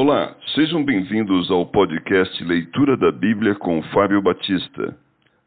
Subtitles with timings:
[0.00, 4.96] Olá, sejam bem-vindos ao podcast Leitura da Bíblia com Fábio Batista.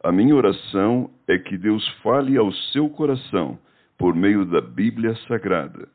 [0.04, 3.58] A minha oração é que Deus fale ao seu coração
[3.98, 5.88] por meio da Bíblia Sagrada.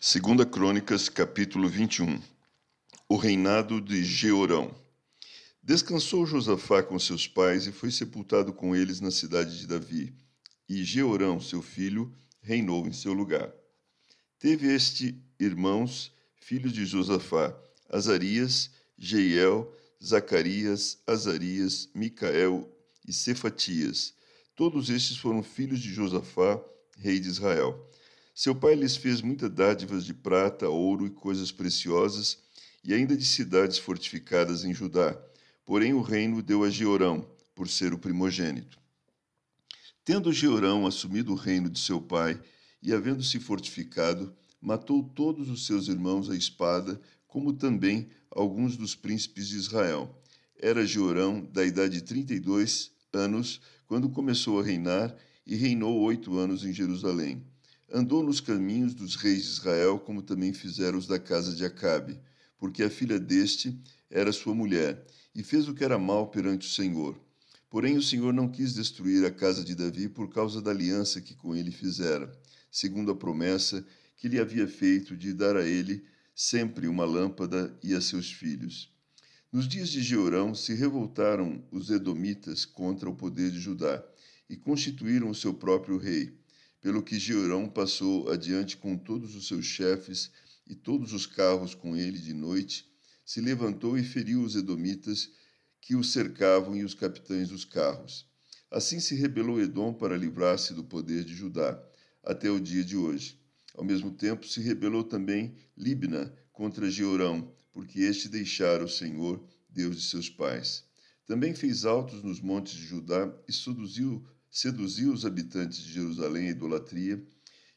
[0.00, 2.18] Segunda Crônicas, capítulo 21
[3.10, 4.85] O reinado de Jeorão
[5.66, 10.14] Descansou Josafá com seus pais e foi sepultado com eles na cidade de Davi.
[10.68, 13.52] E Jeorão, seu filho, reinou em seu lugar.
[14.38, 17.52] Teve este irmãos, filhos de Josafá,
[17.90, 22.72] Azarias, Jeiel, Zacarias, Azarias, Micael
[23.04, 24.14] e Cefatias.
[24.54, 26.62] Todos estes foram filhos de Josafá,
[26.96, 27.90] rei de Israel.
[28.32, 32.38] Seu pai lhes fez muitas dádivas de prata, ouro e coisas preciosas,
[32.84, 35.20] e ainda de cidades fortificadas em Judá
[35.66, 38.78] Porém, o reino deu a Georão, por ser o primogênito.
[40.04, 42.40] Tendo Georão assumido o reino de seu pai
[42.80, 49.48] e havendo-se fortificado, matou todos os seus irmãos à espada, como também alguns dos príncipes
[49.48, 50.22] de Israel.
[50.56, 55.98] Era Georão da idade de trinta e dois anos quando começou a reinar e reinou
[56.02, 57.42] oito anos em Jerusalém.
[57.92, 62.20] Andou nos caminhos dos reis de Israel, como também fizeram os da casa de Acabe,
[62.58, 63.78] porque a filha deste
[64.10, 65.04] era sua mulher,
[65.34, 67.18] e fez o que era mal perante o Senhor.
[67.68, 71.34] Porém, o Senhor não quis destruir a casa de Davi por causa da aliança que
[71.34, 72.32] com ele fizera,
[72.70, 73.84] segundo a promessa
[74.16, 78.92] que lhe havia feito de dar a ele sempre uma lâmpada e a seus filhos.
[79.52, 84.04] Nos dias de Jeorão se revoltaram os edomitas contra o poder de Judá
[84.48, 86.38] e constituíram o seu próprio rei,
[86.80, 90.30] pelo que Jeorão passou adiante com todos os seus chefes
[90.66, 92.90] e todos os carros com ele de noite
[93.24, 95.30] se levantou e feriu os edomitas
[95.80, 98.26] que o cercavam e os capitães dos carros.
[98.70, 101.80] Assim se rebelou Edom para livrar-se do poder de Judá,
[102.22, 103.40] até o dia de hoje.
[103.74, 109.96] Ao mesmo tempo se rebelou também Libna contra Georão, porque este deixara o Senhor, Deus
[109.96, 110.84] de seus pais.
[111.26, 116.50] Também fez altos nos montes de Judá e seduziu, seduziu os habitantes de Jerusalém à
[116.50, 117.22] idolatria,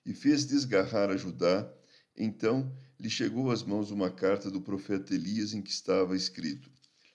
[0.05, 1.71] e fez desgarrar a Judá.
[2.15, 6.69] Então lhe chegou às mãos uma carta do profeta Elias em que estava escrito: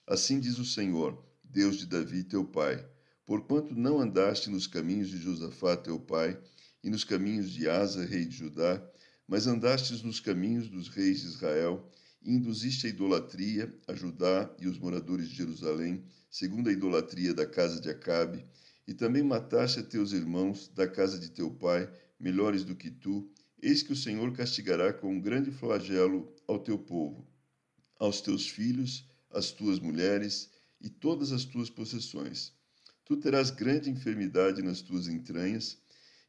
[0.07, 2.83] Assim diz o Senhor, Deus de Davi, teu pai:
[3.25, 6.39] Porquanto não andaste nos caminhos de Josafá, teu pai,
[6.83, 8.83] e nos caminhos de Asa, rei de Judá,
[9.27, 11.91] mas andastes nos caminhos dos reis de Israel,
[12.21, 17.45] e induziste a idolatria a Judá e os moradores de Jerusalém, segundo a idolatria da
[17.45, 18.45] casa de Acabe,
[18.87, 23.31] e também mataste a teus irmãos da casa de teu pai, melhores do que tu,
[23.65, 27.27] Eis que o Senhor castigará com um grande flagelo ao teu povo,
[27.97, 32.53] aos teus filhos, às tuas mulheres e todas as tuas possessões.
[33.03, 35.79] Tu terás grande enfermidade nas tuas entranhas,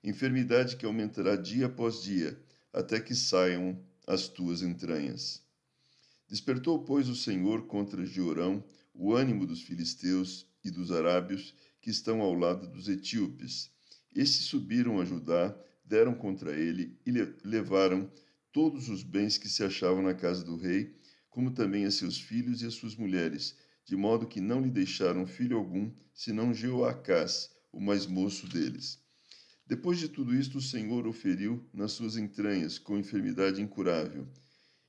[0.03, 2.43] enfermidade que aumentará dia após dia,
[2.73, 5.43] até que saiam as tuas entranhas.
[6.27, 8.65] Despertou, pois, o Senhor contra Jeorão
[8.95, 13.71] o ânimo dos filisteus e dos arábios que estão ao lado dos etíopes.
[14.15, 15.55] Estes subiram a Judá
[15.87, 17.13] deram contra ele e
[17.45, 18.11] levaram
[18.53, 20.95] todos os bens que se achavam na casa do rei,
[21.31, 23.55] como também a seus filhos e as suas mulheres,
[23.85, 28.99] de modo que não lhe deixaram filho algum, senão Jeoacás, o mais moço deles.
[29.67, 34.27] Depois de tudo isto, o Senhor o feriu nas suas entranhas, com enfermidade incurável.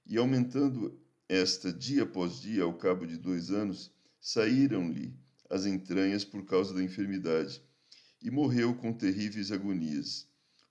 [0.06, 5.14] E aumentando esta dia após dia, ao cabo de dois anos, saíram-lhe
[5.50, 7.62] as entranhas por causa da enfermidade,
[8.22, 10.28] e morreu com terríveis agonias.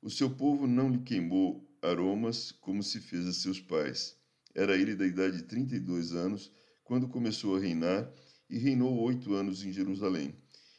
[0.06, 4.16] O seu povo não lhe queimou aromas como se fez a seus pais.
[4.54, 6.52] Era ele da idade de trinta e dois anos
[6.84, 8.08] quando começou a reinar
[8.48, 10.32] e reinou oito anos em Jerusalém.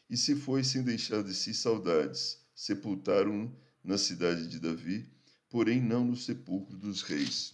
[0.10, 2.38] E se foi sem deixar de si saudades.
[2.56, 5.12] Sepultaram-no na cidade de Davi,
[5.50, 7.54] porém não no sepulcro dos reis.